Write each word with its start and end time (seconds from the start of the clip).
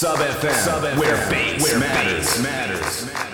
Sub 0.00 0.16
FM, 0.16 0.54
Sub 0.64 0.82
FM 0.82 0.98
where 0.98 1.14
bass 1.28 1.78
matters. 1.78 2.42
matters. 2.42 3.04
matters. 3.12 3.29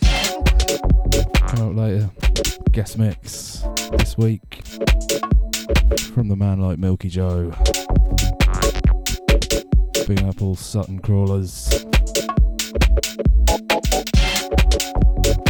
Come 1.48 1.68
out 1.68 1.74
later. 1.74 2.10
Guest 2.72 2.98
mix 2.98 3.64
this 3.92 4.16
week 4.18 4.62
from 6.14 6.28
the 6.28 6.36
man 6.36 6.60
like 6.60 6.78
Milky 6.78 7.08
Joe. 7.08 7.52
Big 10.06 10.22
all 10.40 10.56
Sutton 10.56 10.98
crawlers. 10.98 11.68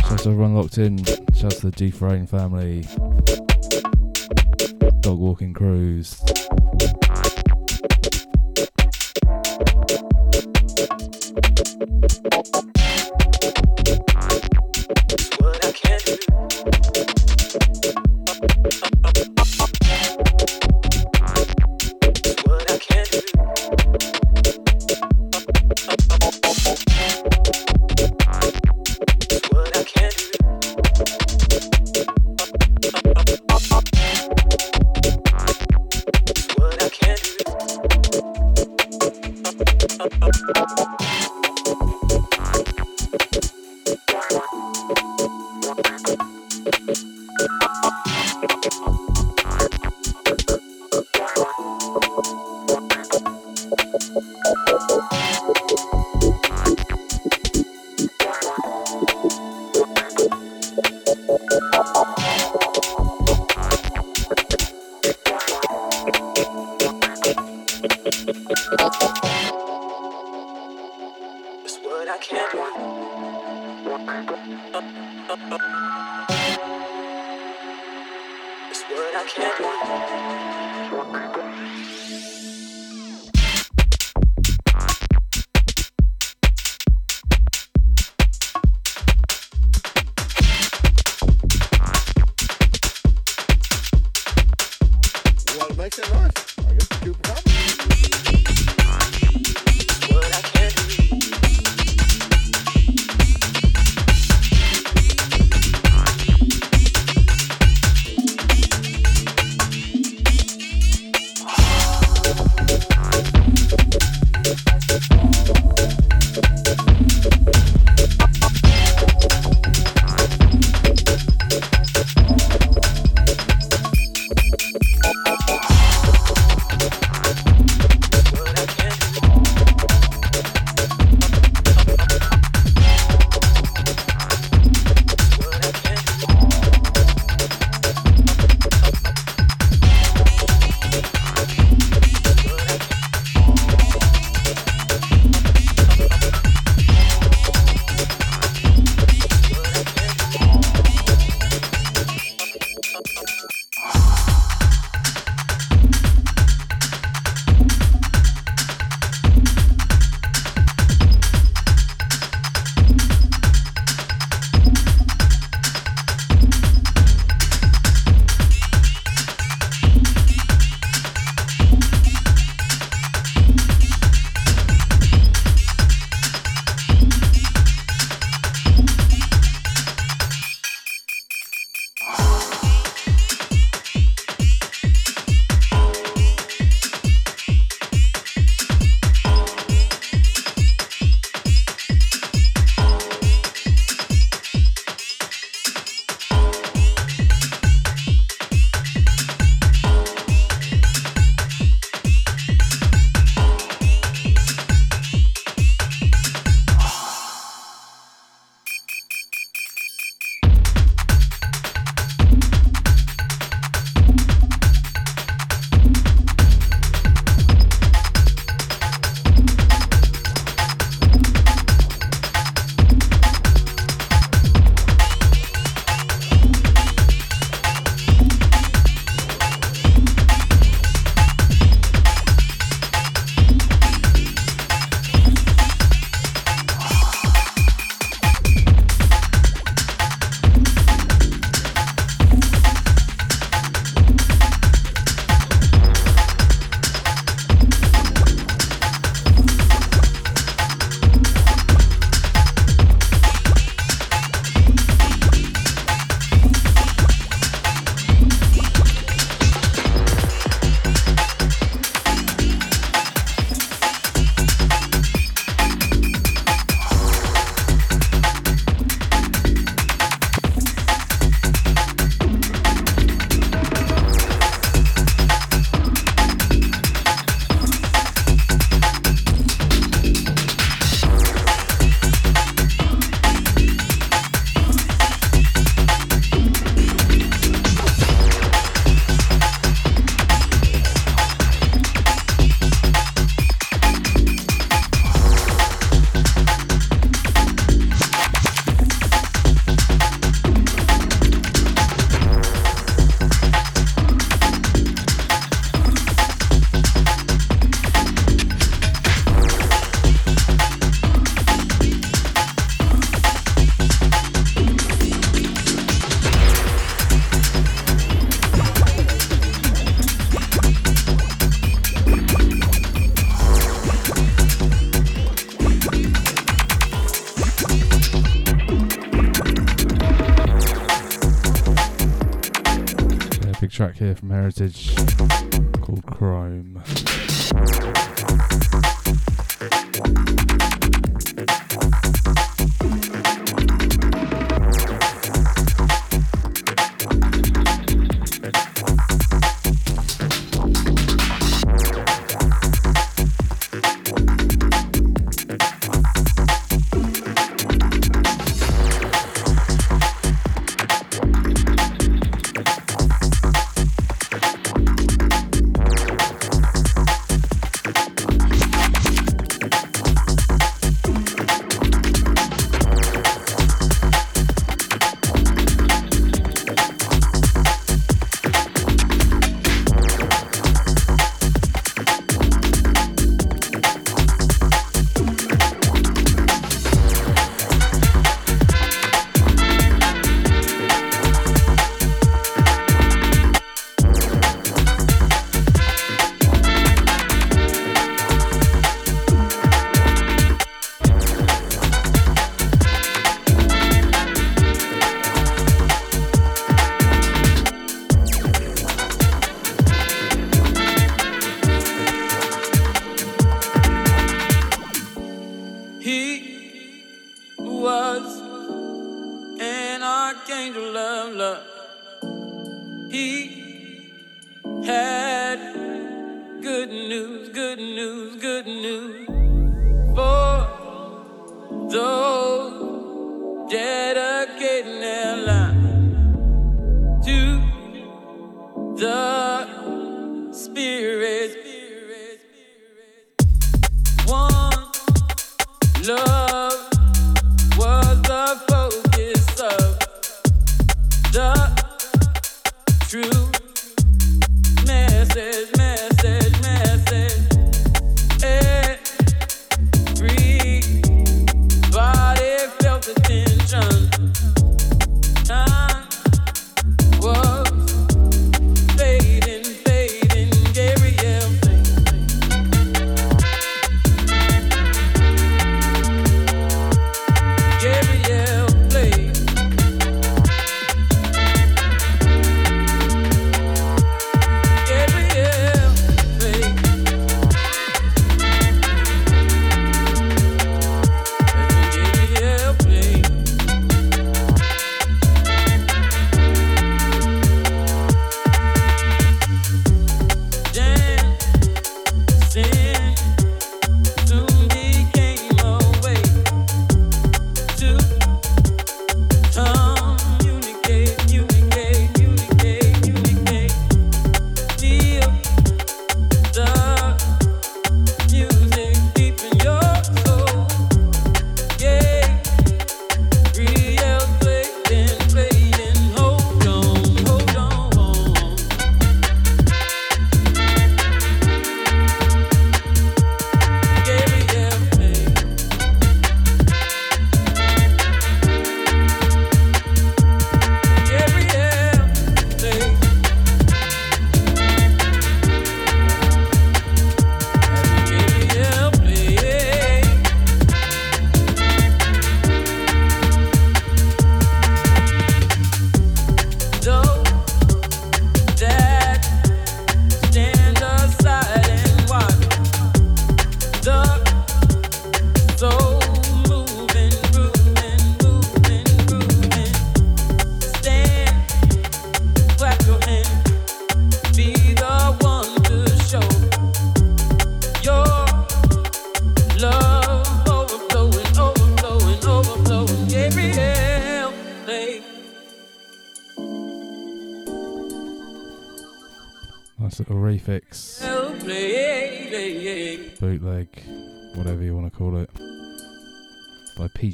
Shout 0.06 0.18
to 0.20 0.30
everyone 0.30 0.54
locked 0.54 0.78
in. 0.78 1.04
Shout 1.34 1.52
to 1.52 1.70
the 1.70 1.74
Defrain 1.74 2.26
family. 2.26 2.86
Dog 5.00 5.18
walking 5.18 5.52
crews. 5.52 6.13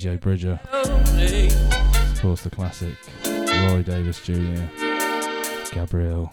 Bridger. 0.01 0.59
Of 0.73 2.21
course, 2.23 2.43
the 2.43 2.51
classic 2.51 2.95
Roy 3.27 3.83
Davis 3.83 4.19
Jr., 4.25 4.65
Gabriel. 5.75 6.33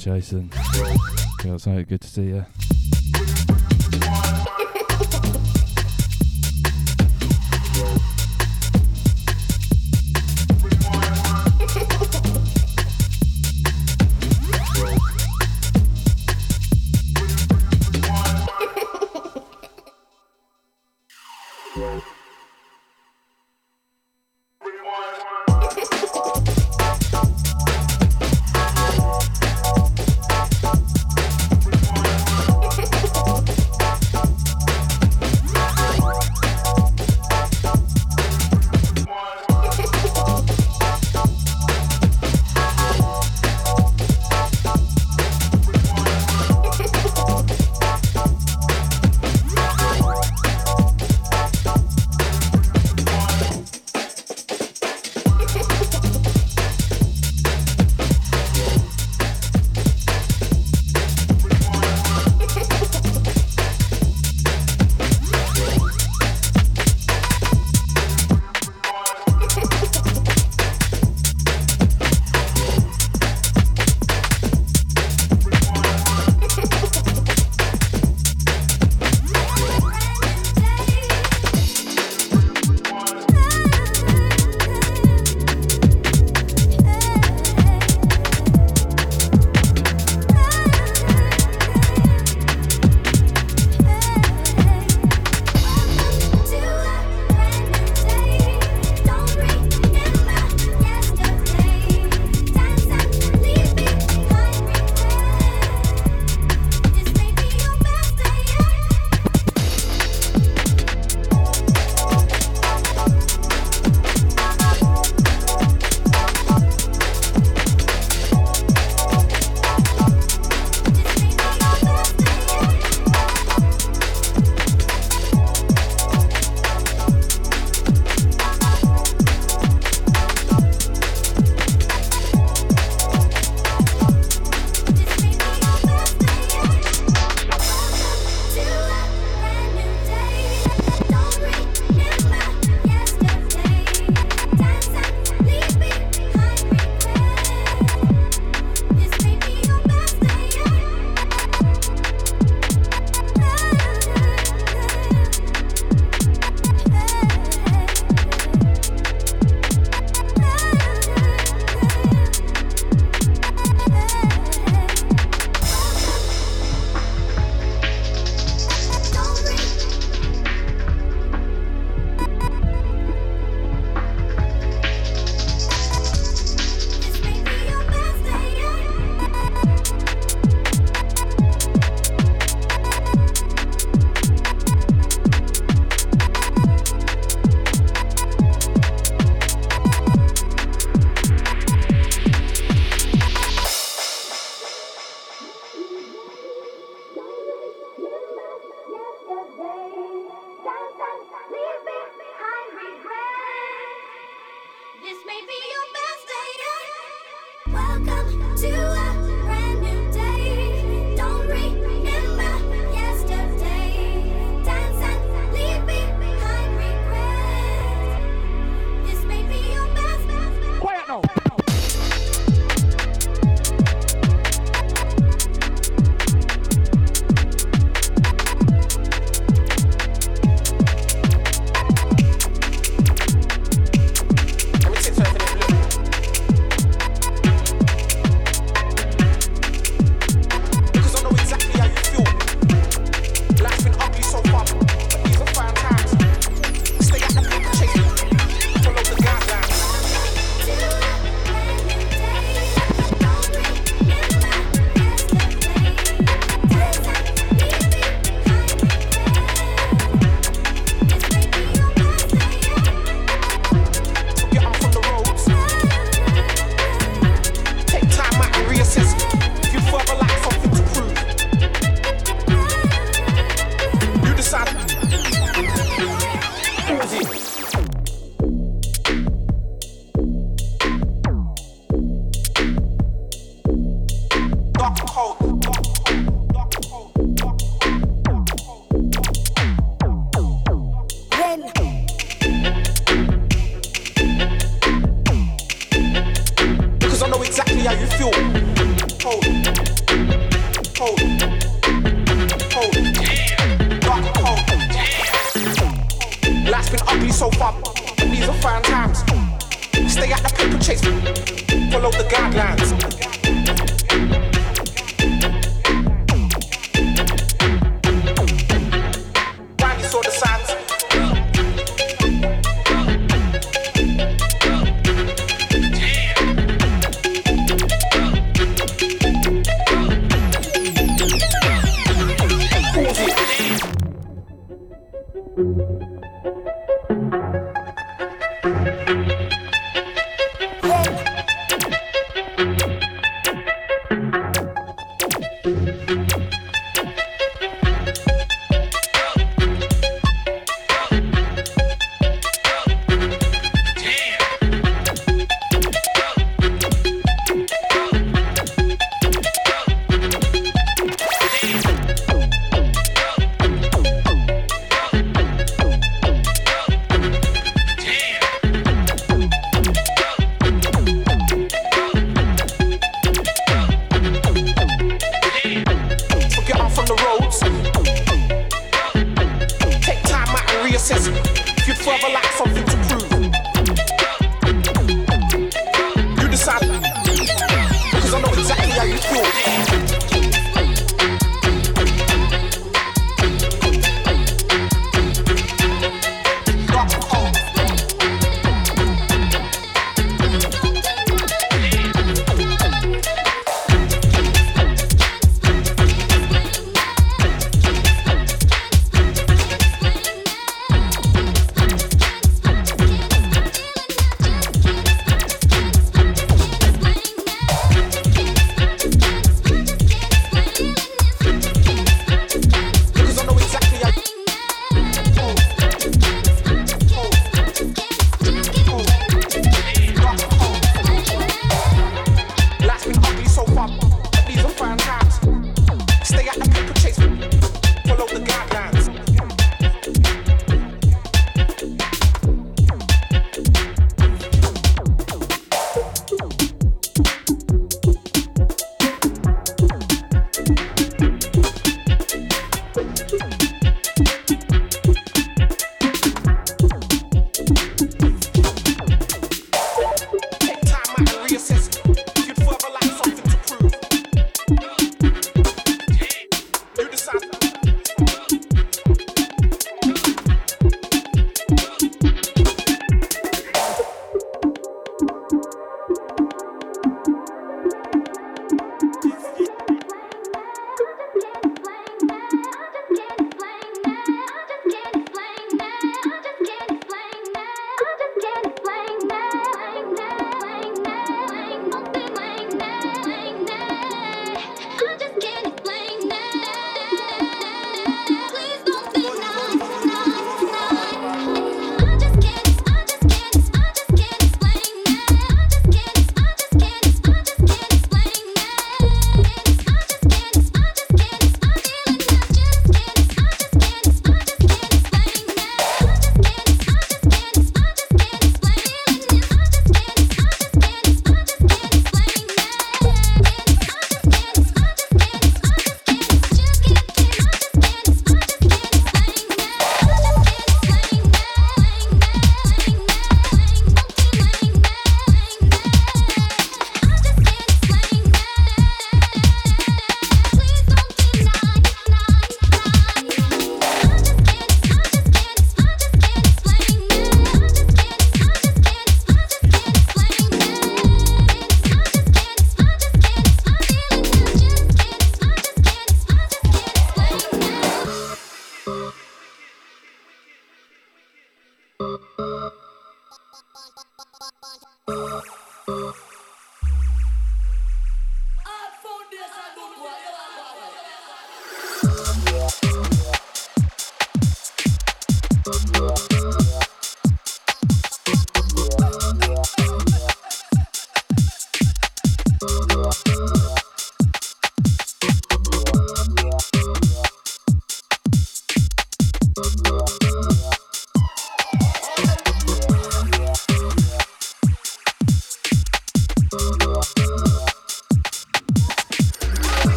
Jason. 0.00 0.50
Girls, 1.42 1.66
mate, 1.66 1.86
good 1.86 2.00
to 2.00 2.08
see 2.08 2.22
you. 2.22 2.46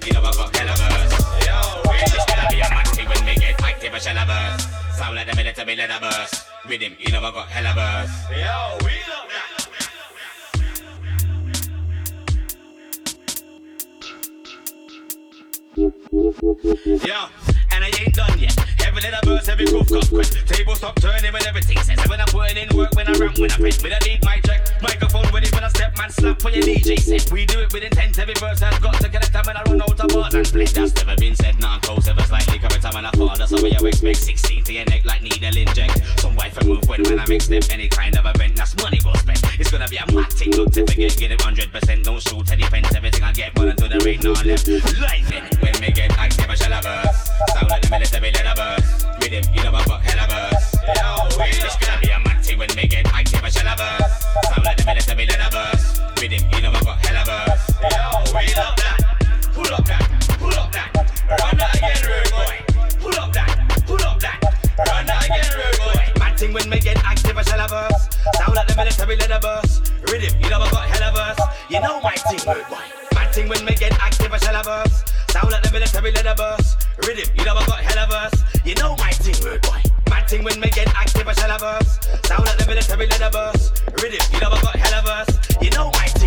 Yeah, 0.00 0.20
hell 0.56 0.70
of 0.70 0.80
us. 0.80 1.12
Yo, 1.46 1.56
we 1.90 1.98
just 1.98 2.26
be 2.50 2.60
a 2.60 2.68
when 3.06 3.24
we 3.26 3.34
get 3.36 3.58
hell 4.06 4.18
of 4.18 4.30
us. 4.30 4.66
Sound 4.96 5.14
like 5.14 5.26
the 5.30 5.36
military 5.36 5.74
of 5.82 6.02
us. 6.02 6.44
With 6.68 6.80
him, 6.80 6.96
you 6.98 7.12
hell 7.48 7.66
of 7.66 7.78
us. 7.78 8.10
Yo, 8.30 8.78
we 8.84 8.92
that. 9.28 9.62
Yo, 17.06 17.28
and 17.72 17.84
I 17.84 17.90
ain't 18.00 18.14
done 18.14 18.38
yet. 18.38 18.71
Every 18.92 19.08
little 19.08 19.20
a 19.22 19.26
verse, 19.26 19.48
every 19.48 19.64
roof 19.72 19.88
got 19.88 20.04
crack. 20.04 20.28
Tables 20.44 20.76
stop 20.76 21.00
turning 21.00 21.32
when 21.32 21.46
everything 21.46 21.78
says. 21.80 21.96
When 22.10 22.20
I'm 22.20 22.26
putting 22.28 22.58
in 22.58 22.68
work, 22.76 22.92
when 22.92 23.08
I 23.08 23.12
rap, 23.16 23.38
when 23.38 23.50
I 23.50 23.56
print, 23.56 23.82
when 23.82 23.92
I 23.94 23.98
need 24.04 24.22
my 24.22 24.36
track. 24.40 24.68
Microphone 24.82 25.24
ready 25.32 25.48
when 25.48 25.64
I 25.64 25.68
step, 25.68 25.96
man, 25.96 26.10
slap 26.10 26.44
when 26.44 26.52
your 26.52 26.62
DJ 26.62 27.00
set. 27.00 27.32
We 27.32 27.46
do 27.46 27.60
it 27.60 27.72
with 27.72 27.84
intent, 27.84 28.18
every 28.18 28.34
verse 28.34 28.60
has 28.60 28.78
got 28.80 29.00
to 29.00 29.08
connect. 29.08 29.34
I'm 29.34 29.48
I 29.48 29.62
run 29.64 29.80
out 29.80 29.98
of 29.98 30.08
bars 30.12 30.34
and 30.34 30.46
split. 30.46 30.74
That's 30.74 30.94
never 30.94 31.16
been 31.16 31.34
said, 31.34 31.58
non 31.58 31.80
close, 31.80 32.06
ever 32.06 32.20
slightly 32.24 32.58
correct. 32.58 32.84
I 32.84 32.90
fall, 33.16 33.28
that's 33.28 33.50
father, 33.50 33.56
so 33.56 33.66
you 33.66 33.88
expect 33.88 34.18
16 34.18 34.64
to 34.64 34.72
your 34.74 34.84
neck 34.84 35.06
like 35.06 35.22
needle 35.22 35.56
inject. 35.56 36.20
Some 36.20 36.36
wife 36.36 36.58
and 36.58 36.68
move 36.68 36.86
when, 36.86 37.02
when 37.04 37.18
I 37.18 37.26
mix 37.26 37.48
them, 37.48 37.62
any 37.70 37.88
kind 37.88 38.14
of 38.18 38.26
event, 38.26 38.56
that's 38.56 38.76
money 38.76 39.00
well 39.02 39.16
spent. 39.16 39.40
It's 39.58 39.70
gonna 39.70 39.88
be 39.88 39.96
a 39.96 40.04
mad 40.12 40.28
look. 40.36 40.68
not 40.68 40.72
to 40.74 40.86
forget, 40.86 41.16
get 41.16 41.32
it 41.32 41.40
100%. 41.40 42.04
Don't 42.04 42.20
shoot 42.20 42.52
any 42.52 42.64
fence, 42.64 42.94
everything 42.94 43.22
I 43.22 43.32
get, 43.32 43.54
but 43.54 43.68
until 43.68 43.88
the 43.88 44.04
rain, 44.04 44.20
no 44.20 44.32
left. 44.32 44.68
Lightning, 44.68 45.48
when 45.64 45.80
we 45.80 45.92
get 45.92 46.12
active, 46.18 46.50
I 46.50 46.54
shall 46.56 46.72
have 46.72 46.84
us. 46.84 47.30
Sound 47.54 47.70
like 47.70 47.80
the 47.80 47.88
military, 47.88 48.30
let 48.32 48.46
us 48.46 48.58
burst. 48.58 48.81
With 49.20 49.32
him, 49.32 49.44
you 49.54 49.62
know 49.62 49.74
I 49.74 49.82
fuck 49.84 50.02
hell 50.02 50.24
of 50.24 50.30
us. 50.30 50.74
It's 51.38 51.76
gonna 51.76 52.00
be 52.00 52.10
a 52.10 52.18
matty 52.20 52.56
when 52.56 52.68
we 52.76 52.86
get 52.86 53.06
active, 53.12 53.44
a 53.44 53.50
shell 53.50 53.68
of 53.68 53.80
us. 53.80 54.24
Sound 54.48 54.64
like 54.64 54.76
the 54.76 54.84
minute 54.84 55.08
of 55.10 55.16
million 55.16 55.40
of 55.40 55.54
us. 55.54 56.00
Rhythm, 56.20 56.48
you 56.52 56.60
know 56.62 56.70
I 56.72 56.80
fuck 56.80 56.98
hell 57.04 57.16
of 57.22 57.28
us. 57.28 57.68
We 58.32 58.54
love 58.54 58.76
that. 58.76 58.98
Pull 59.54 59.74
up 59.74 59.84
that. 59.86 60.36
Pull 60.38 60.54
up 60.54 60.72
that. 60.72 60.90
Run 61.40 61.56
that 61.58 61.74
again, 61.76 62.02
rude 62.06 62.30
boy. 62.30 62.56
Pull 63.00 63.20
up 63.20 63.32
that. 63.32 63.84
Pull 63.86 64.02
up 64.02 64.20
that. 64.20 64.38
Run 64.78 65.06
that 65.06 65.24
again, 65.24 65.50
rude 65.56 65.78
boy. 65.78 66.18
Matting 66.18 66.52
when 66.52 66.70
we 66.70 66.78
get 66.80 66.98
active, 67.04 67.36
a 67.36 67.44
shell 67.44 67.60
of 67.60 67.72
us. 67.72 68.11
Sound 68.36 68.54
like 68.54 68.66
the 68.68 68.76
military 68.76 69.16
leather 69.16 69.40
burst. 69.40 69.92
Rhythm, 70.10 70.40
you 70.40 70.48
know 70.50 70.60
I 70.60 70.70
got 70.70 71.02
of 71.02 71.14
verse. 71.14 71.40
You 71.68 71.80
know 71.80 72.00
my 72.00 72.14
thing, 72.14 72.40
worldwide. 72.46 72.92
My 73.14 73.26
thing 73.26 73.48
when 73.48 73.64
me 73.64 73.74
get 73.74 73.92
active, 74.00 74.32
I 74.32 74.38
shall 74.38 74.54
have 74.54 74.66
verse. 74.66 75.04
Sound 75.28 75.50
like 75.50 75.62
the 75.62 75.72
military 75.72 76.12
leather 76.12 76.34
burst. 76.36 76.86
Rhythm, 77.06 77.28
you 77.36 77.44
know 77.44 77.56
I 77.56 77.66
got 77.66 77.96
of 77.98 78.08
verse. 78.10 78.42
You 78.64 78.74
know 78.76 78.96
my 78.96 79.10
thing, 79.10 79.34
worldwide. 79.42 79.90
My 80.08 80.22
thing 80.22 80.44
when 80.44 80.58
me 80.60 80.70
get 80.70 80.88
active, 80.94 81.26
I 81.26 81.32
shall 81.34 81.50
have 81.50 81.60
verse. 81.60 81.98
Sound 82.24 82.44
like 82.46 82.58
the 82.58 82.66
military 82.66 83.06
leather 83.06 83.30
burst. 83.30 83.82
Rhythm, 84.00 84.20
you 84.32 84.40
know 84.40 84.50
I 84.50 84.62
got 84.62 84.92
of 84.92 85.04
verse. 85.04 85.34
You 85.60 85.70
know 85.70 85.90
my 85.90 86.06
thing. 86.06 86.22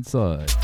Inside. 0.00 0.59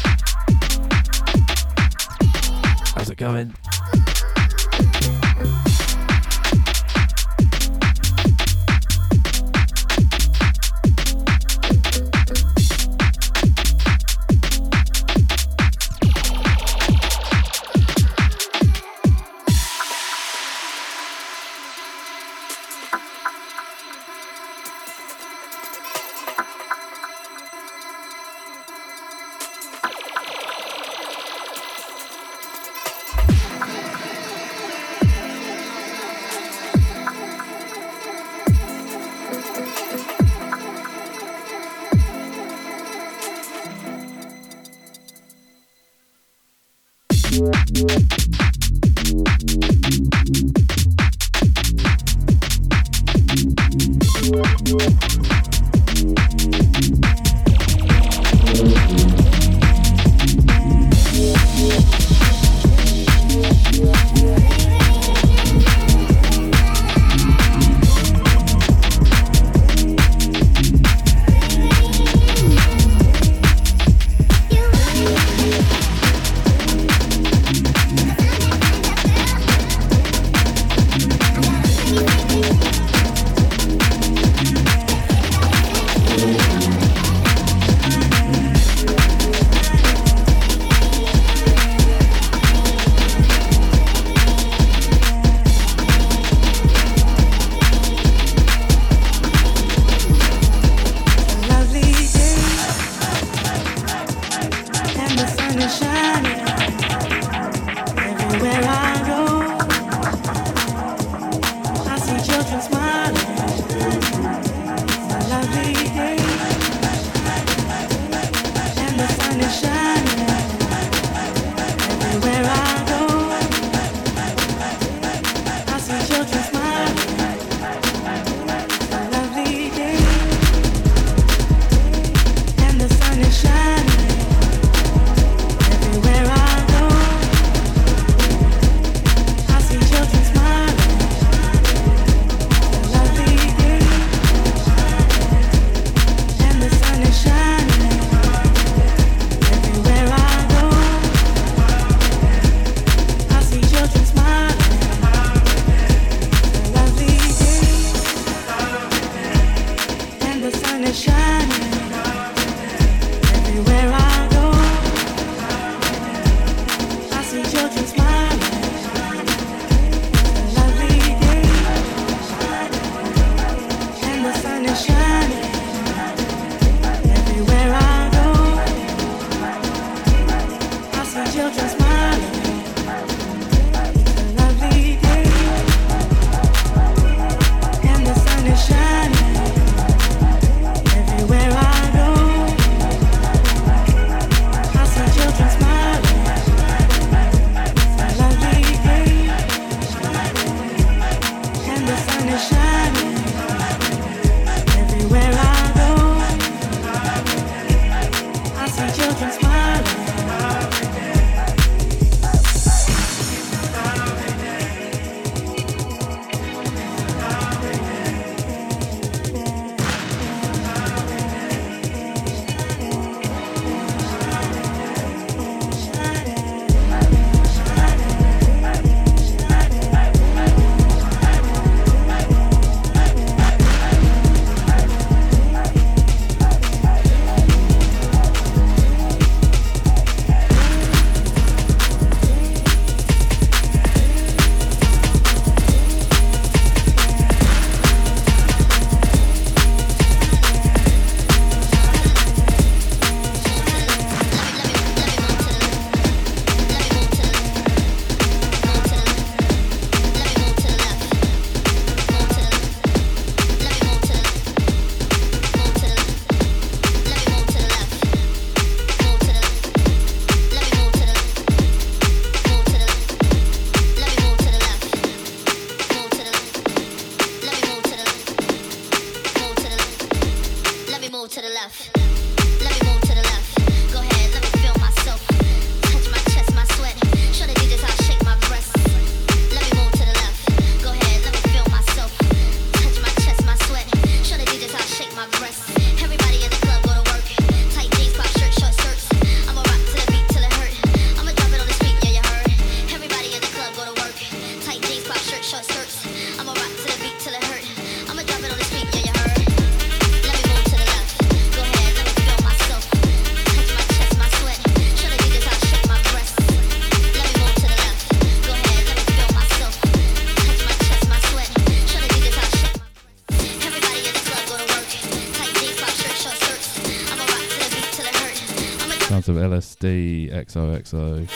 XOXO. 330.45 331.27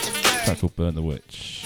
Track 0.45 0.59
called 0.59 0.75
Burn 0.75 0.93
the 0.95 1.01
Witch. 1.01 1.63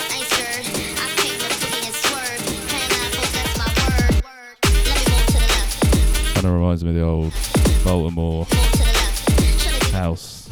Kind 6.34 6.46
of 6.46 6.54
reminds 6.54 6.84
me 6.84 6.90
of 6.92 6.96
the 6.96 7.04
old 7.04 7.34
Baltimore 7.84 8.46
house 9.92 10.48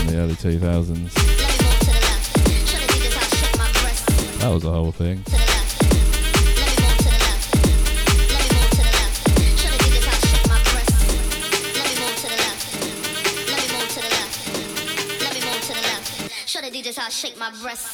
in 0.00 0.06
the 0.06 0.16
early 0.16 0.34
2000s. 0.34 1.12
That 4.40 4.48
was 4.48 4.62
the 4.62 4.72
whole 4.72 4.92
thing. 4.92 5.22
shake 17.22 17.38
my 17.38 17.50
breast. 17.62 17.91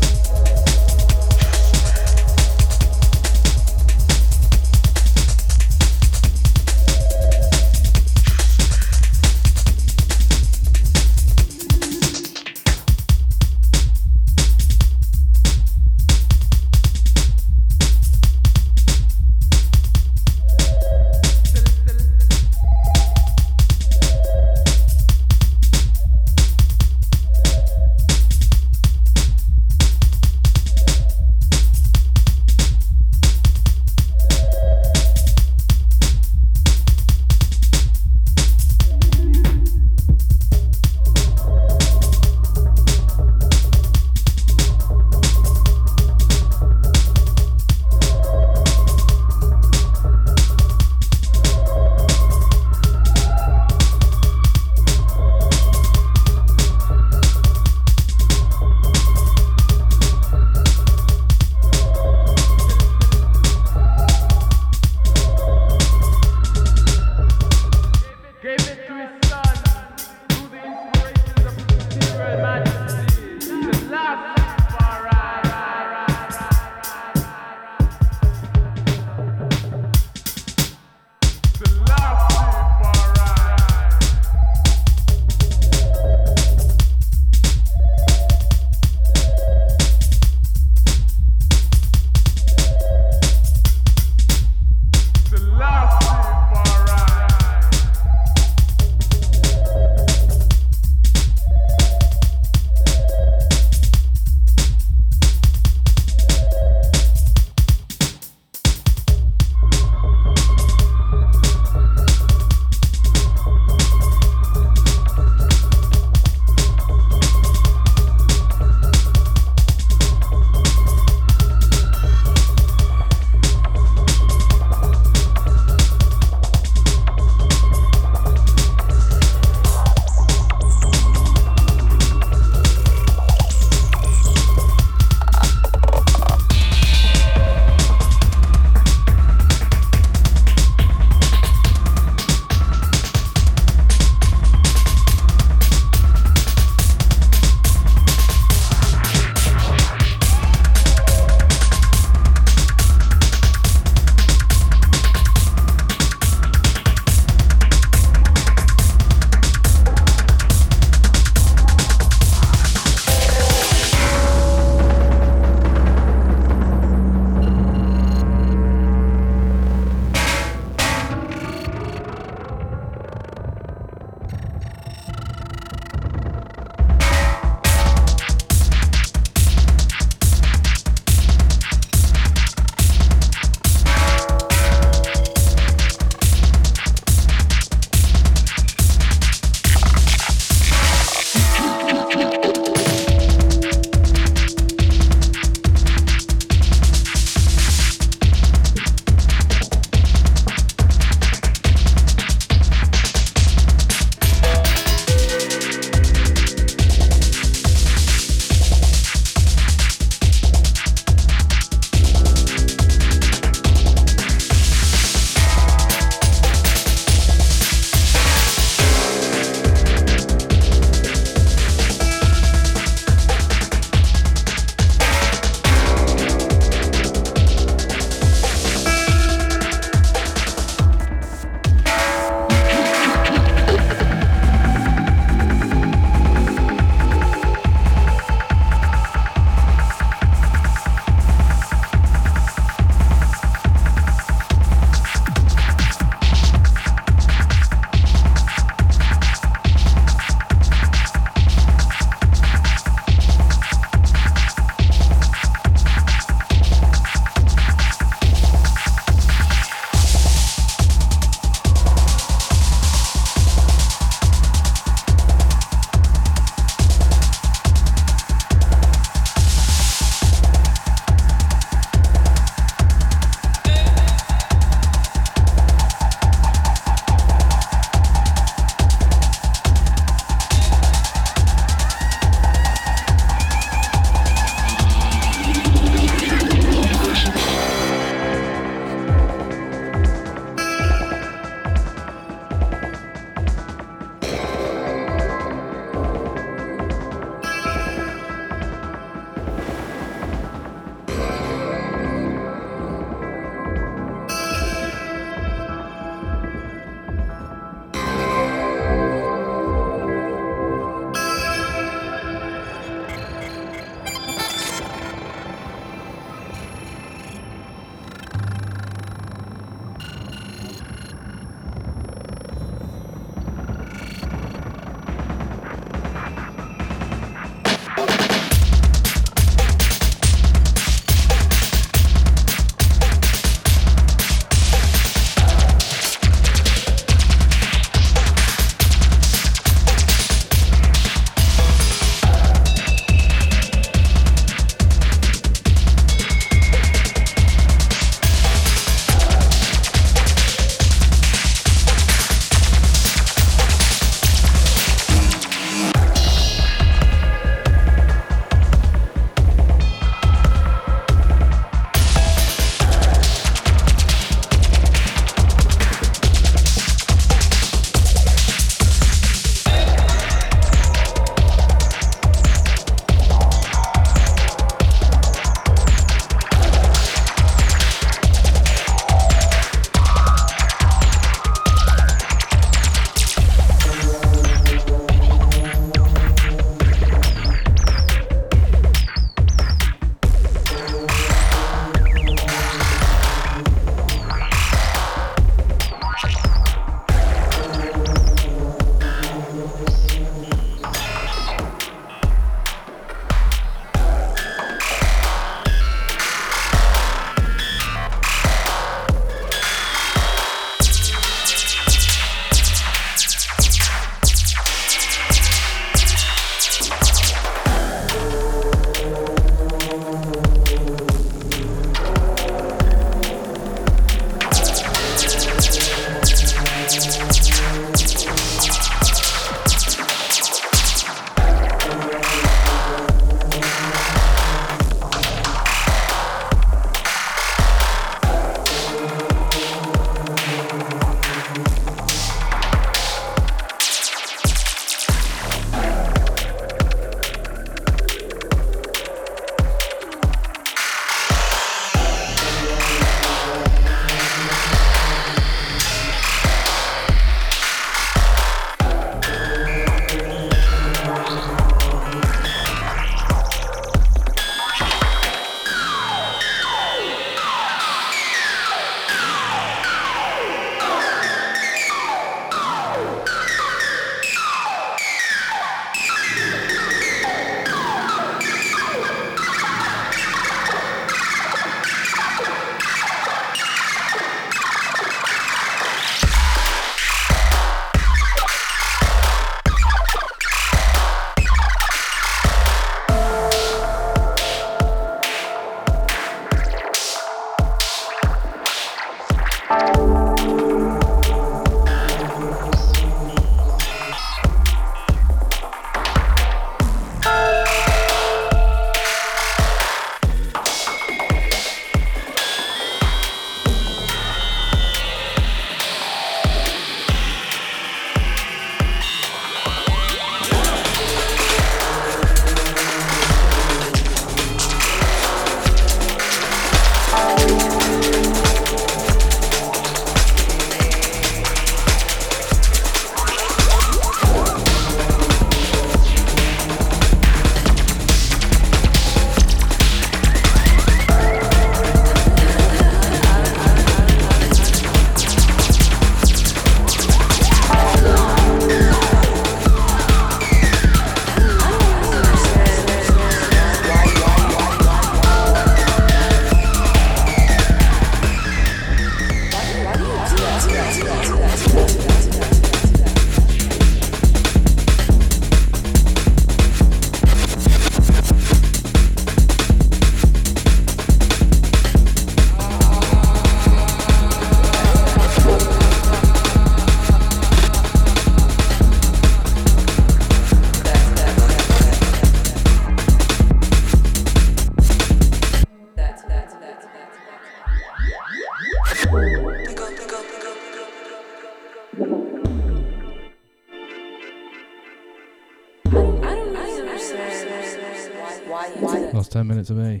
10 599.66 599.76
me. 599.76 600.00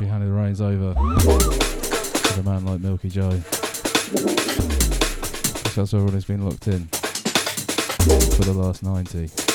Be 0.00 0.06
handing 0.06 0.28
the 0.28 0.34
reins 0.34 0.60
over 0.60 0.92
to 0.92 2.40
a 2.40 2.42
man 2.42 2.64
like 2.64 2.80
Milky 2.80 3.08
Joe. 3.08 3.30
That's 5.76 5.94
everyone 5.94 6.14
who's 6.14 6.24
been 6.24 6.44
locked 6.44 6.66
in 6.66 6.86
for 6.86 8.42
the 8.42 8.54
last 8.56 8.82
90. 8.82 9.47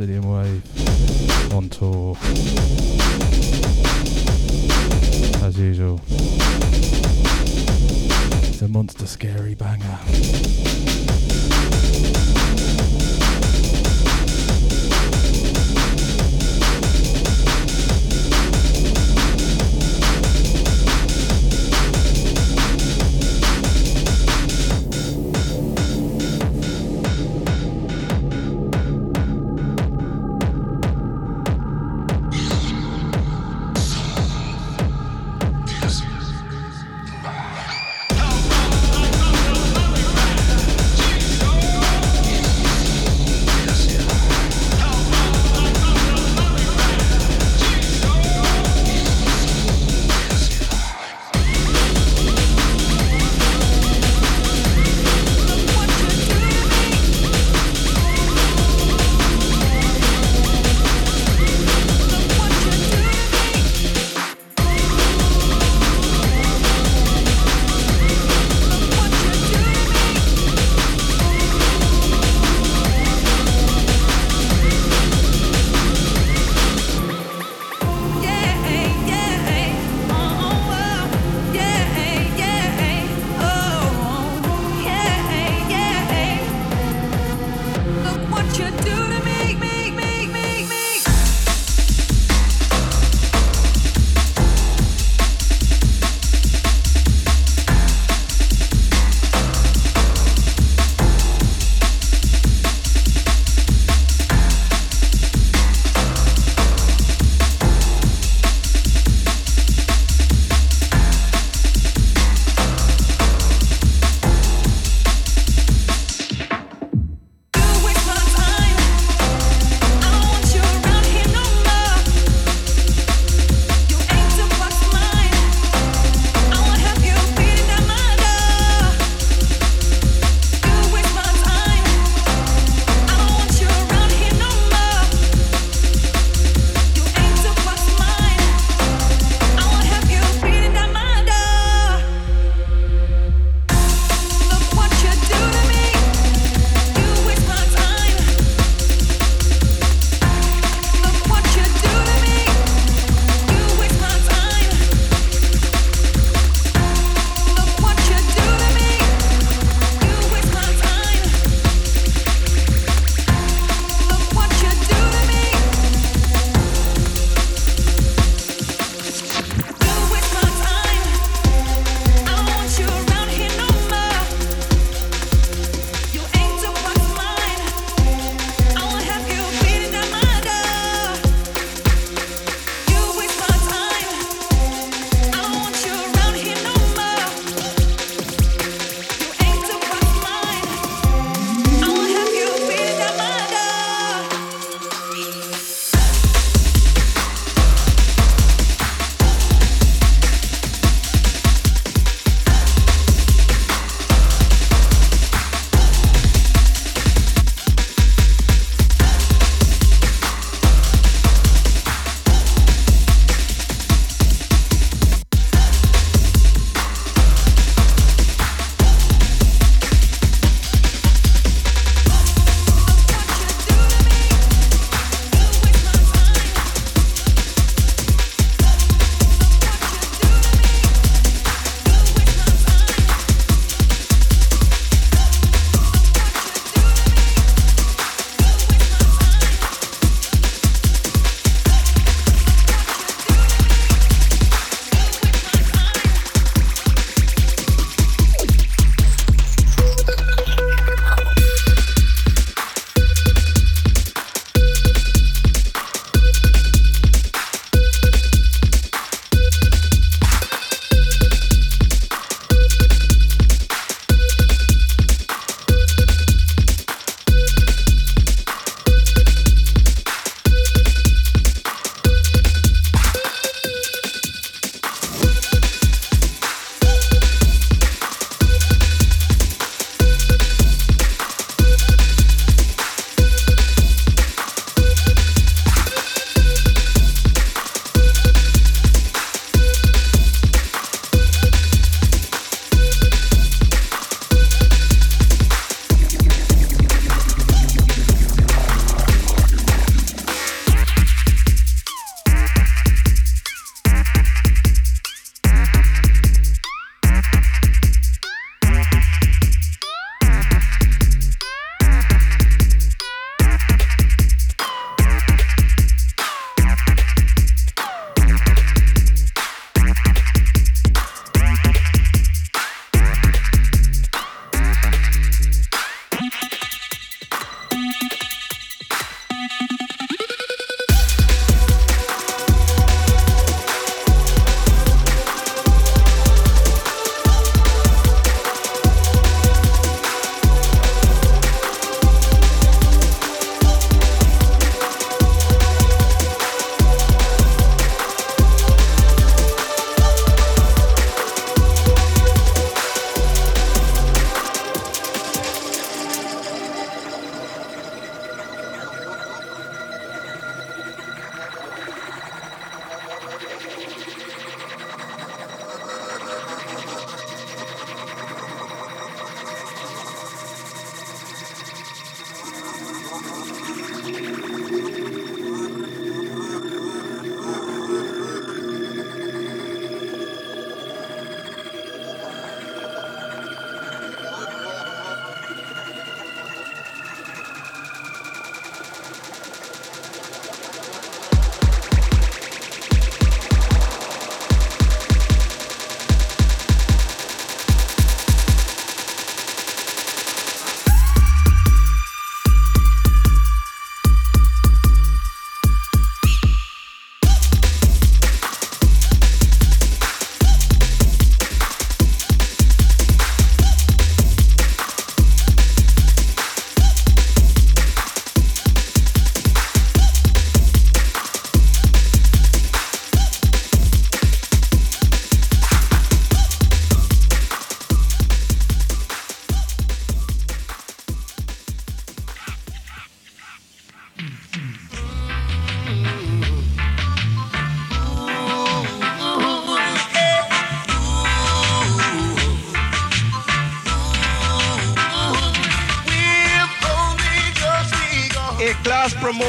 Obsidian 0.00 0.30
Wave 0.30 1.52
on 1.52 1.68
tour. 1.68 2.16
As 5.42 5.58
usual. 5.58 6.00
It's 8.46 8.62
a 8.62 8.68
monster 8.68 9.06
scary 9.08 9.56
banger. 9.56 9.98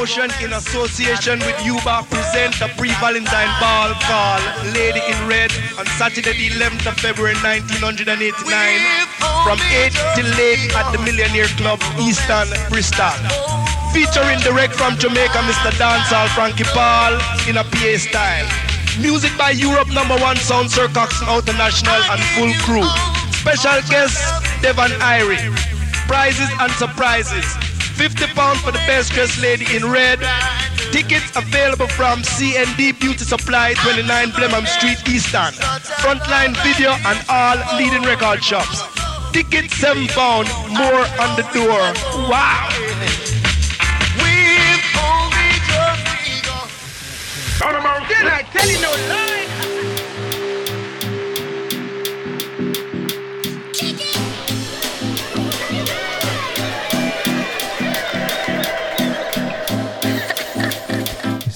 Promotion 0.09 0.43
in 0.43 0.53
association 0.53 1.37
with 1.45 1.53
UBA 1.61 2.01
present 2.09 2.57
the 2.57 2.65
pre-Valentine 2.81 3.53
ball 3.61 3.93
called 4.09 4.41
Lady 4.73 5.01
in 5.05 5.17
Red 5.29 5.53
on 5.77 5.85
Saturday 6.01 6.33
the 6.33 6.49
11th 6.57 6.89
of 6.89 6.97
February 6.97 7.37
1989 7.45 8.17
from 9.45 9.61
8 9.69 9.93
till 10.17 10.25
late 10.33 10.65
at 10.73 10.89
the 10.89 10.97
Millionaire 11.05 11.51
Club, 11.61 11.77
Easton 12.01 12.49
Bristol. 12.73 13.13
Featuring 13.93 14.41
direct 14.41 14.73
from 14.73 14.97
Jamaica, 14.97 15.45
Mr. 15.45 15.69
Dancehall 15.77 16.25
Frankie 16.33 16.65
Paul 16.73 17.13
in 17.45 17.61
a 17.61 17.63
PA 17.69 17.93
style. 18.01 18.49
Music 18.97 19.29
by 19.37 19.51
Europe 19.51 19.93
number 19.93 20.17
one 20.17 20.37
sound 20.37 20.71
Sir 20.71 20.87
Coxsone 20.89 21.37
International 21.37 22.01
and 22.09 22.21
full 22.33 22.53
crew. 22.65 22.87
Special 23.45 23.77
guest 23.93 24.17
Devon 24.65 24.89
Irie. 25.05 25.37
Prizes 26.09 26.49
and 26.57 26.71
surprises. 26.81 27.68
50 27.99 28.27
pounds 28.27 28.61
for 28.61 28.71
the 28.71 28.79
best 28.87 29.11
dressed 29.11 29.41
lady 29.41 29.65
in 29.75 29.83
red. 29.91 30.19
Tickets 30.93 31.35
available 31.35 31.87
from 31.87 32.21
CND 32.21 32.97
Beauty 32.97 33.25
Supply, 33.25 33.73
29 33.73 34.31
Blenheim 34.31 34.65
Street, 34.65 34.99
Easton. 35.09 35.51
Frontline 35.99 36.55
video 36.63 36.91
and 36.91 37.19
all 37.27 37.57
leading 37.77 38.01
record 38.03 38.41
shops. 38.41 38.83
Tickets 39.33 39.75
7 39.75 40.07
pound, 40.07 40.47
more 40.71 41.03
on 41.19 41.35
the 41.35 41.43
door. 41.51 41.83
Wow! 42.31 42.69
We've 44.15 44.87
only 44.95 45.59
just 45.67 45.99
begun. 46.23 46.69
Did 48.07 48.27
I 48.31 48.47
tell 48.53 48.69
you 48.69 48.79
no 48.79 48.91
lie? 49.13 49.28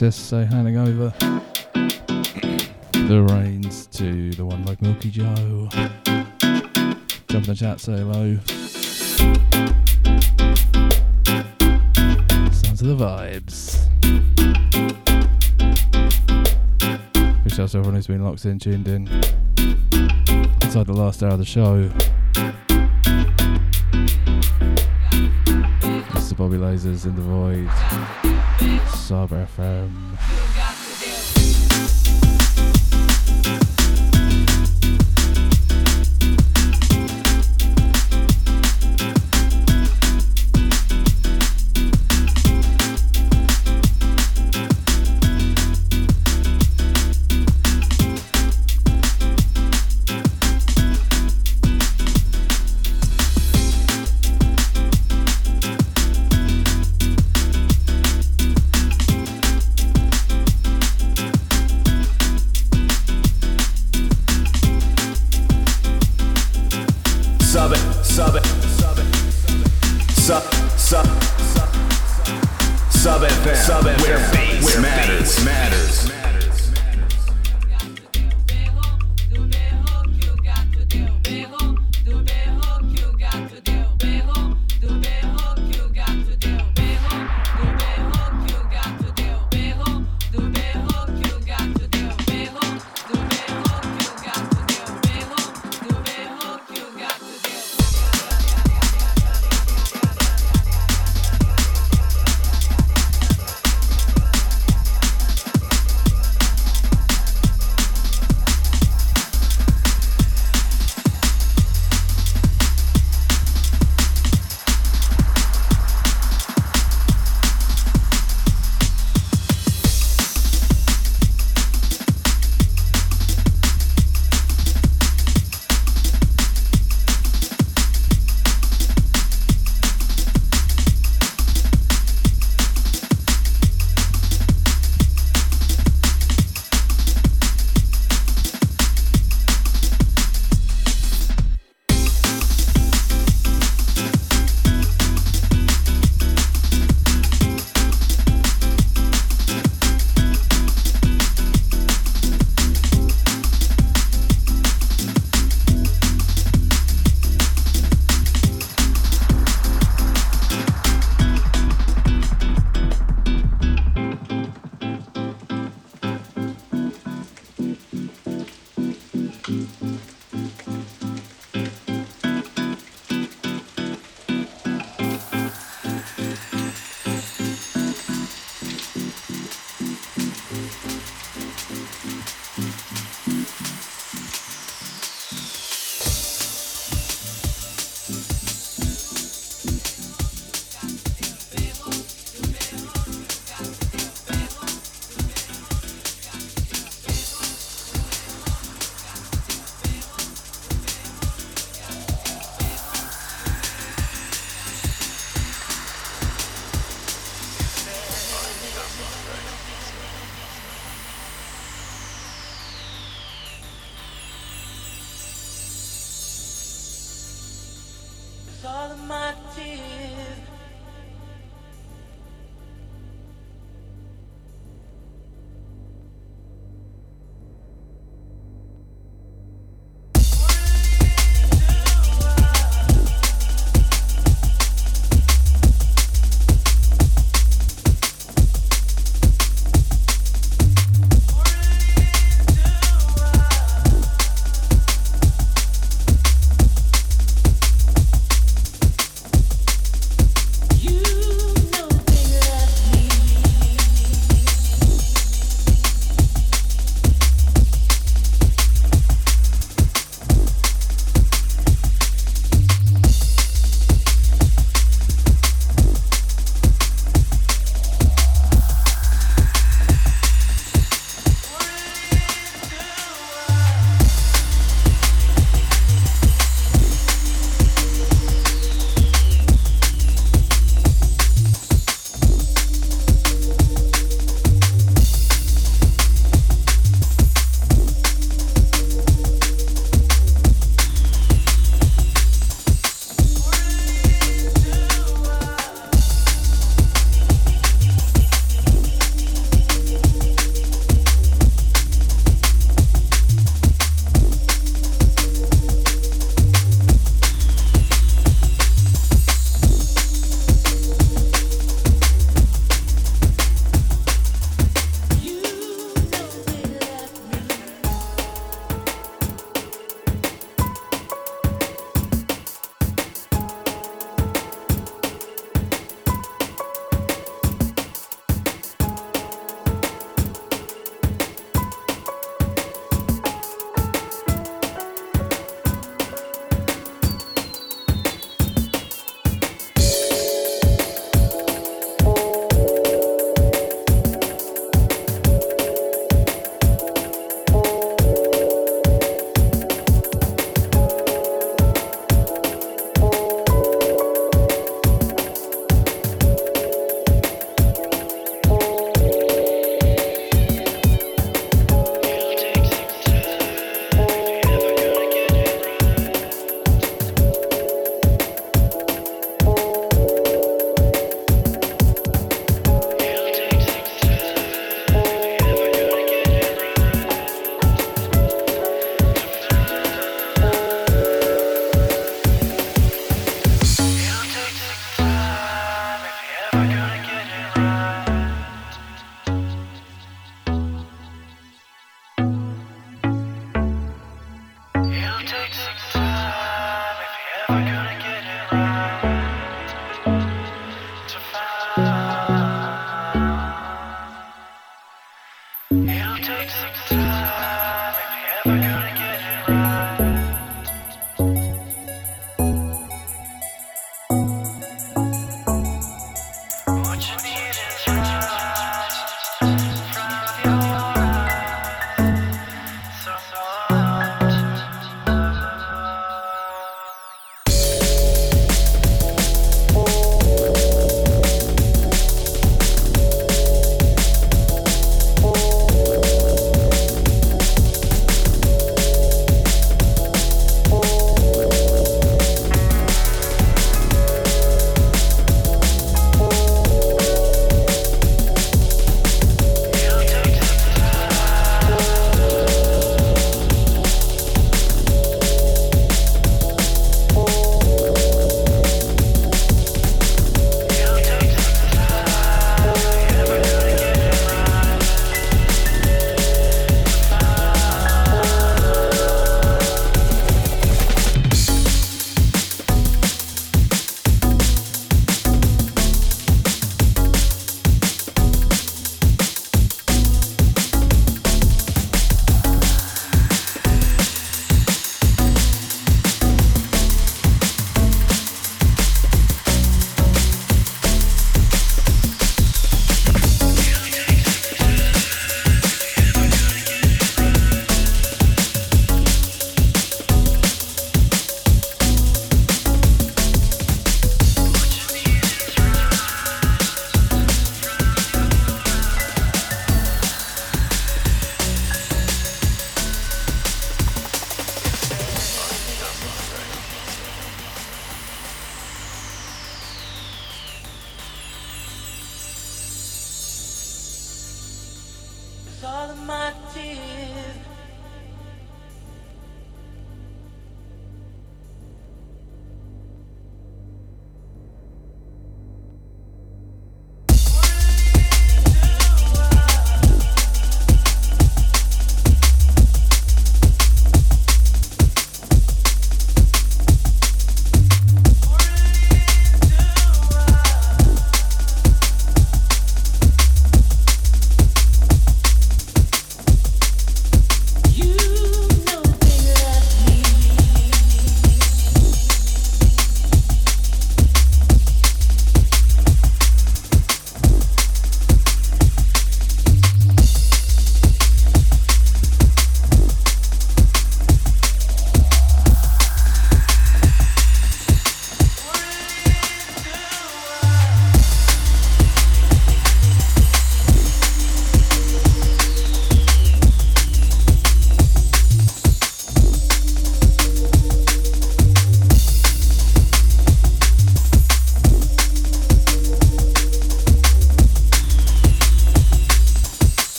Just 0.00 0.30
so 0.30 0.46
handing 0.46 0.78
over 0.78 1.12
the 2.94 3.22
reins 3.34 3.86
to 3.88 4.30
the 4.30 4.46
one 4.46 4.64
like 4.64 4.80
Milky 4.80 5.10
Joe. 5.10 5.68
Jump 7.28 7.34
in 7.34 7.42
the 7.42 7.54
chat, 7.54 7.80
say 7.80 7.98
hello. 7.98 8.38
Sounds 12.50 12.80
of 12.80 12.88
the 12.88 12.96
vibes. 12.96 13.90
Big 17.44 17.52
shout 17.52 17.60
out 17.60 17.68
to 17.68 17.78
everyone 17.80 17.96
who's 17.96 18.06
been 18.06 18.24
locked 18.24 18.46
in, 18.46 18.58
tuned 18.58 18.88
in. 18.88 19.06
Inside 20.62 20.86
the 20.86 20.94
last 20.94 21.22
hour 21.22 21.32
of 21.32 21.38
the 21.40 21.44
show. 21.44 21.90
Mr. 26.14 26.34
Bobby 26.38 26.56
Lasers 26.56 27.04
in 27.04 27.14
the 27.14 27.20
void. 27.20 28.29
Sub 29.10 29.32
FM. 29.32 30.39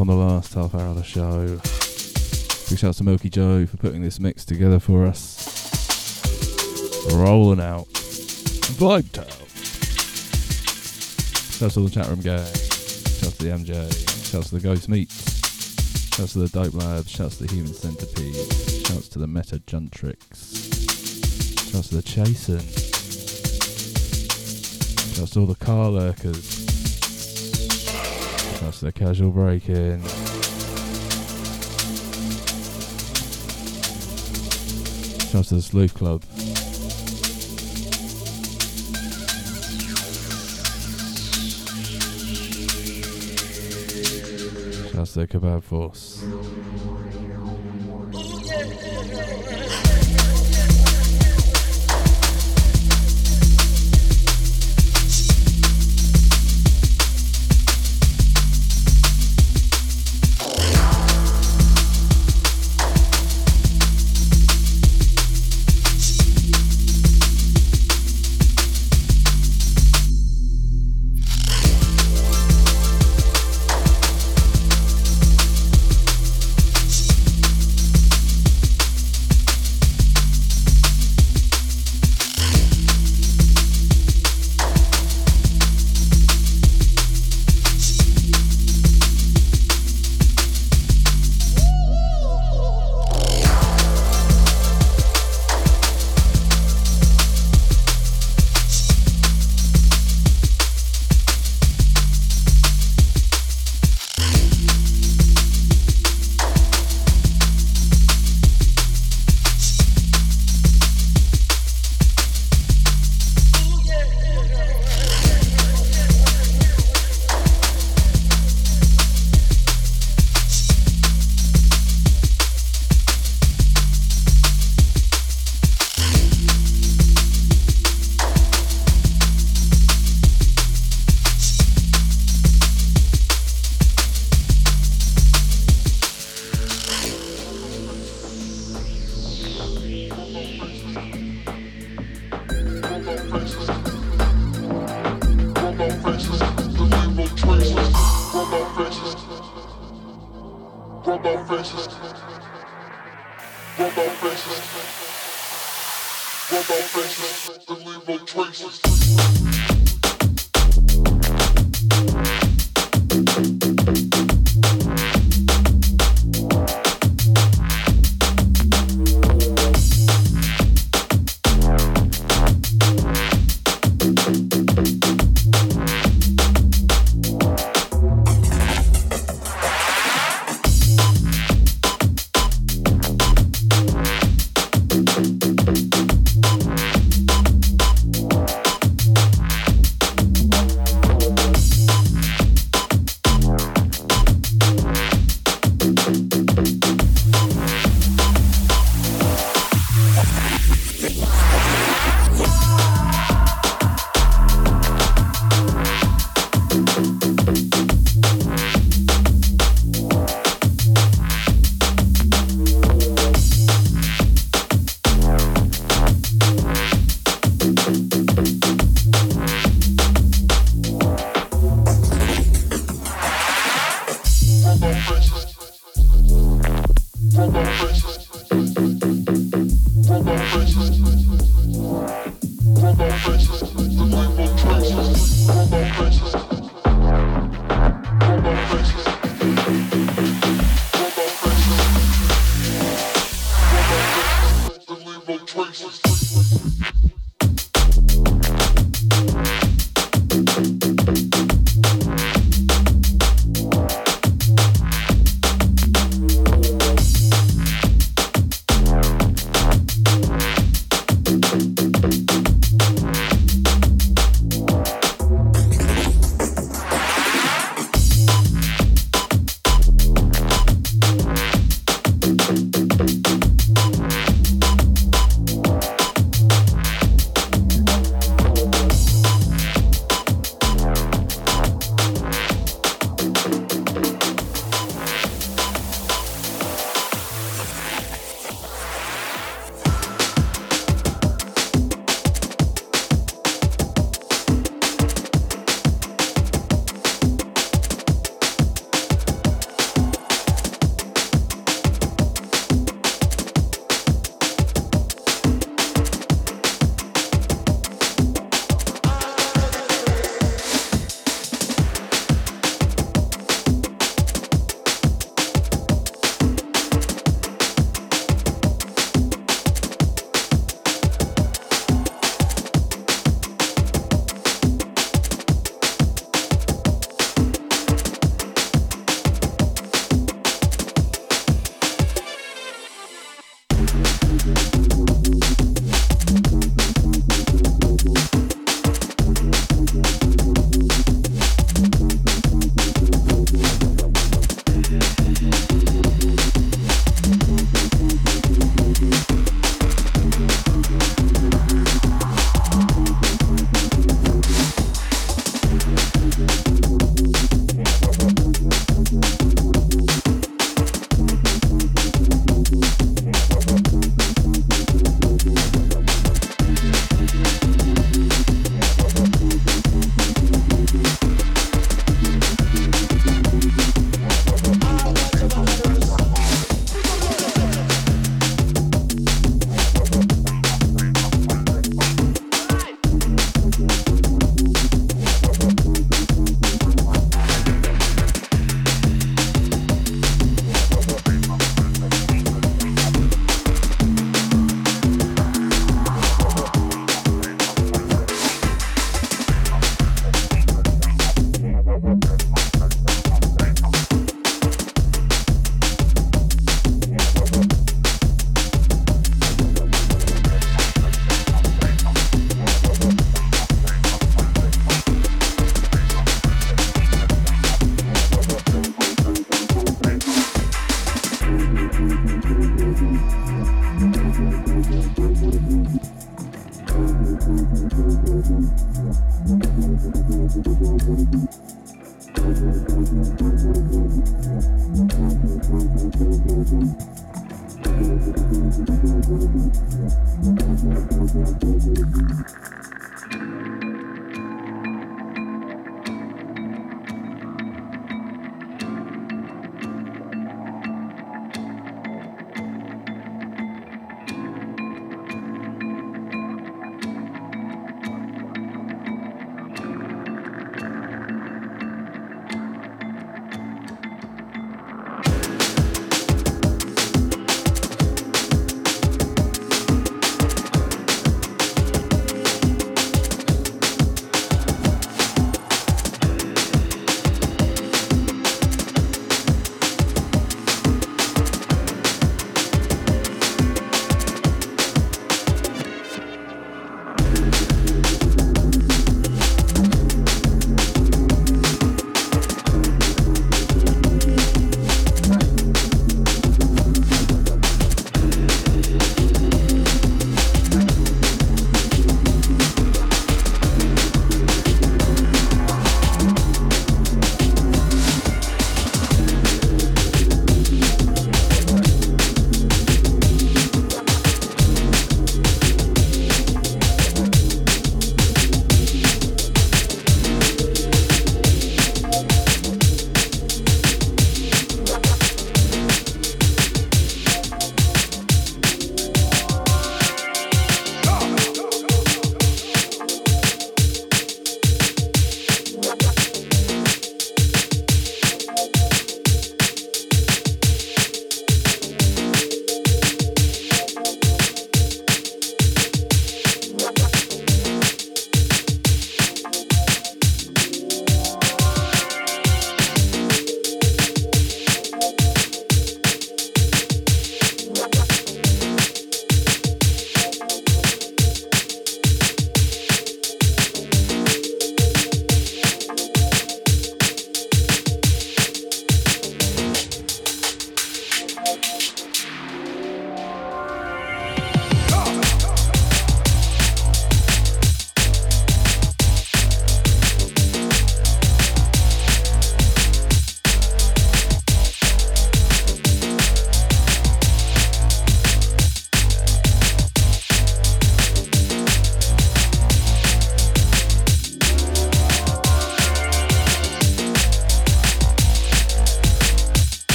On 0.00 0.06
the 0.06 0.14
last 0.14 0.54
half 0.54 0.74
hour 0.74 0.88
of 0.88 0.96
the 0.96 1.02
show. 1.02 1.46
Big 2.68 2.78
shout 2.78 2.94
to 2.94 3.04
Milky 3.04 3.28
Joe 3.28 3.66
for 3.66 3.76
putting 3.76 4.02
this 4.02 4.20
mix 4.20 4.44
together 4.44 4.78
for 4.78 5.06
us. 5.06 5.48
Rolling 7.12 7.60
out. 7.60 7.86
Vibe 8.78 9.10
Town. 9.12 9.26
Shouts 11.58 11.74
to 11.74 11.80
the 11.80 11.90
chat 11.90 12.06
room 12.08 12.20
gang. 12.20 12.38
Shouts 12.38 13.36
to 13.36 13.44
the 13.44 13.50
MJ. 13.50 14.30
Shouts 14.30 14.50
to 14.50 14.54
the 14.54 14.60
Ghost 14.60 14.88
Meat. 14.88 15.10
Shouts 15.10 16.34
to 16.34 16.38
the 16.38 16.48
Dope 16.48 16.74
Labs. 16.74 17.10
Shouts 17.10 17.38
to 17.38 17.46
the 17.46 17.54
Human 17.54 17.74
Centipede. 17.74 18.86
Shouts 18.86 19.08
to 19.08 19.18
the 19.18 19.26
Meta 19.26 19.58
Juntrix. 19.60 20.62
Shouts 21.72 21.88
to 21.88 21.96
the 21.96 22.02
Chasen. 22.02 22.60
Shouts 25.16 25.32
to 25.32 25.40
all 25.40 25.46
the 25.46 25.56
car 25.56 25.90
lurkers. 25.90 26.61
To 28.70 28.86
the 28.86 28.92
Casual 28.92 29.30
Break-In. 29.30 30.00
Shouts 35.28 35.48
to 35.50 35.54
the 35.56 35.62
Sleuth 35.62 35.92
Club. 35.92 36.22
Shouts 44.92 45.12
to 45.12 45.18
the 45.20 45.26
Kebab 45.28 45.62
Force. 45.62 46.24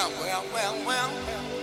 well, 0.00 0.44
well, 0.54 0.76
well, 0.86 0.86
well. 0.86 1.59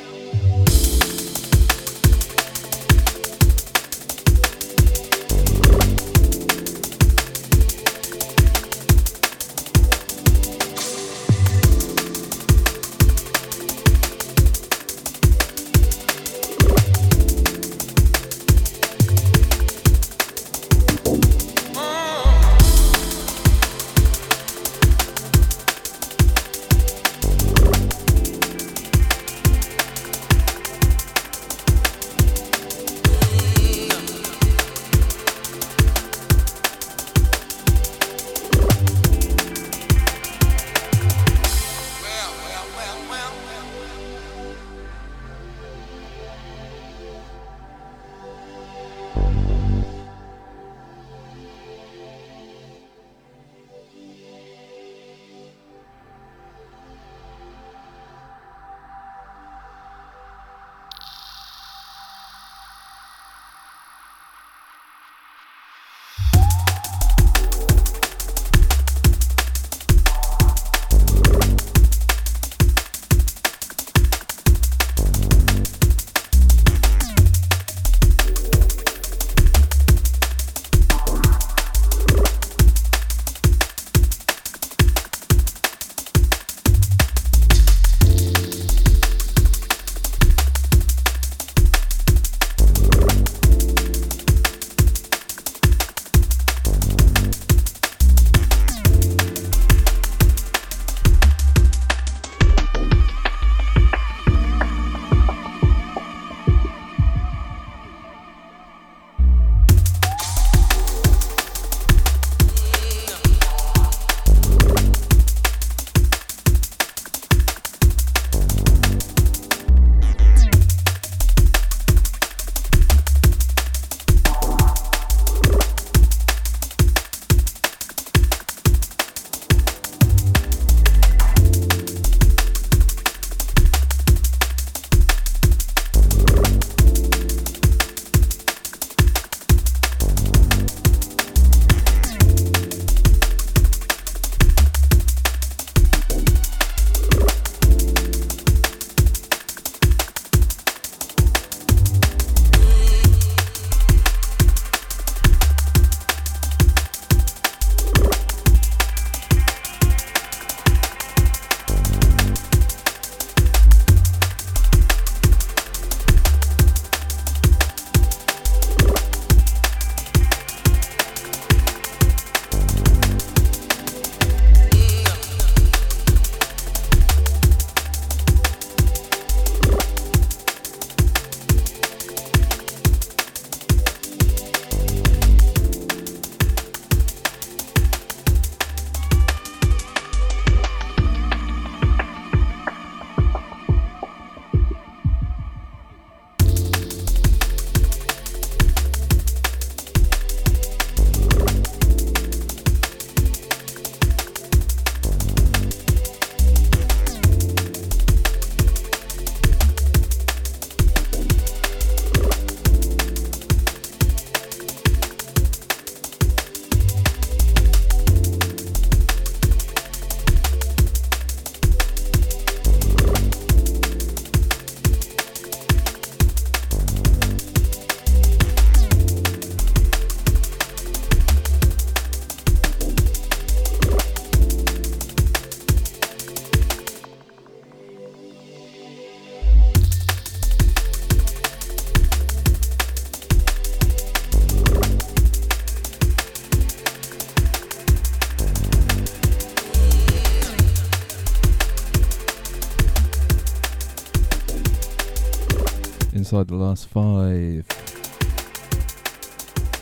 Inside 256.28 256.48
the 256.50 256.56
last 256.56 256.90
five. 256.90 257.66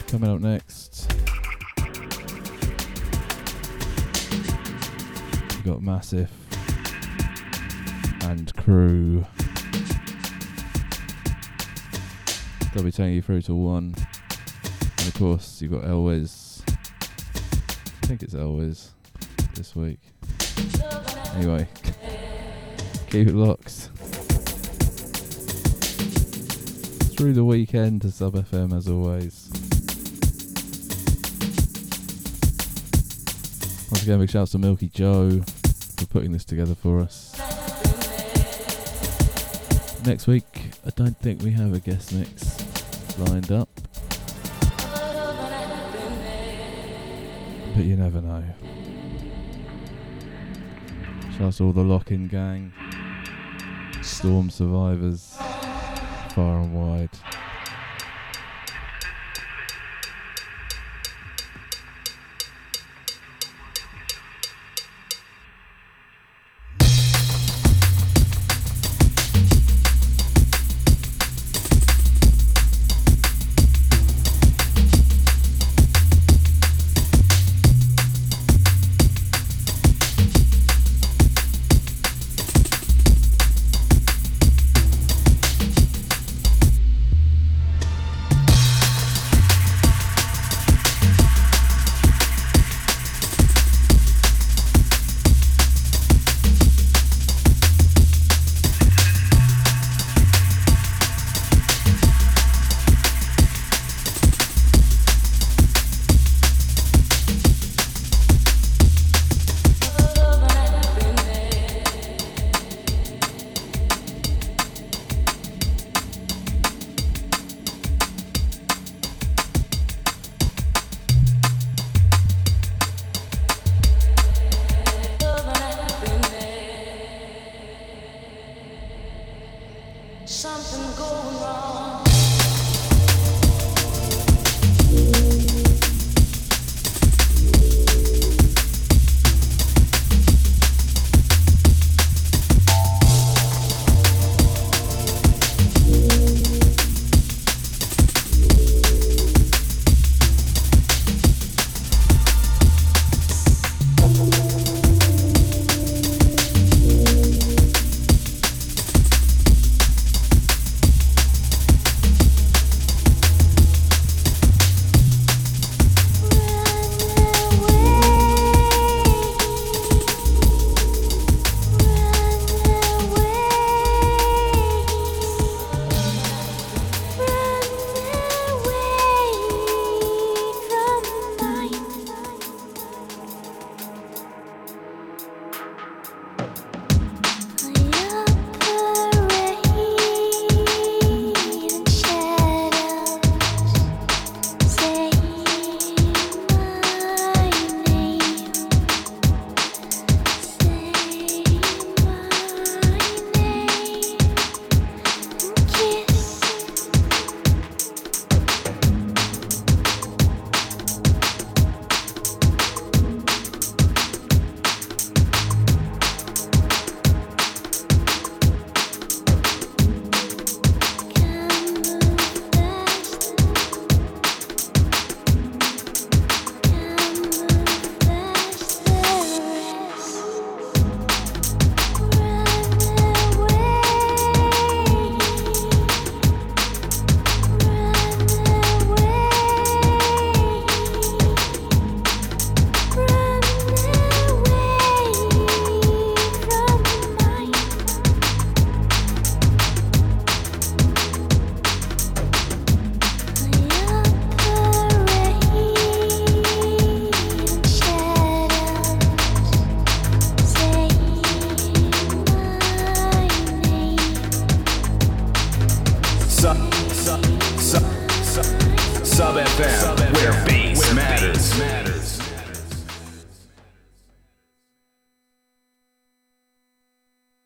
Coming 0.06 0.30
up 0.30 0.40
next, 0.42 1.12
we 5.58 5.72
got 5.72 5.82
Massive 5.82 6.30
and 8.26 8.56
Crew. 8.58 9.26
They'll 12.76 12.84
be 12.84 12.92
taking 12.92 13.16
you 13.16 13.24
through 13.24 13.42
to 13.42 13.56
one. 13.56 13.96
And 15.00 15.08
of 15.08 15.16
course, 15.16 15.64
you've 15.64 15.72
got 15.72 15.84
Elwes. 15.84 16.62
I 16.68 18.06
think 18.06 18.22
it's 18.22 18.36
Elwes 18.36 18.92
this 19.56 19.76
week. 19.76 19.98
Anyway, 21.38 21.68
keep 23.10 23.30
it 23.30 23.34
locked. 23.34 23.90
Through 27.18 27.32
the 27.32 27.46
weekend 27.46 28.02
to 28.02 28.12
Sub 28.12 28.34
FM 28.34 28.76
as 28.76 28.90
always. 28.90 29.50
Once 33.90 34.04
again, 34.04 34.20
big 34.20 34.30
shouts 34.30 34.52
to 34.52 34.58
Milky 34.58 34.90
Joe 34.90 35.42
for 35.98 36.06
putting 36.08 36.34
this 36.34 36.44
together 36.44 36.76
for 36.76 37.00
us. 37.00 37.32
Next 40.06 40.28
week, 40.28 40.44
I 40.86 40.90
don't 40.90 41.18
think 41.18 41.42
we 41.42 41.52
have 41.52 41.74
a 41.74 41.80
guest 41.80 42.12
mix 42.12 42.60
lined 43.18 43.50
up. 43.50 43.70
But 47.76 47.86
you 47.86 47.96
never 47.96 48.20
know. 48.20 48.44
Shouts 51.38 51.58
to 51.58 51.64
all 51.64 51.72
the 51.72 51.82
lock 51.82 52.12
in 52.12 52.28
gang, 52.28 52.74
storm 54.02 54.50
survivors, 54.50 55.35
far 56.36 56.58
and 56.58 56.74
wide. 56.74 57.35